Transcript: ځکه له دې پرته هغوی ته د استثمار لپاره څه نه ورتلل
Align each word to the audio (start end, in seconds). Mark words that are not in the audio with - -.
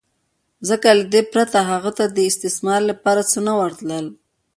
ځکه 0.69 0.87
له 0.97 1.05
دې 1.13 1.21
پرته 1.33 1.59
هغوی 1.69 1.93
ته 1.97 2.05
د 2.09 2.17
استثمار 2.31 2.81
لپاره 2.91 3.21
څه 3.31 3.39
نه 3.47 3.53
ورتلل 3.59 4.05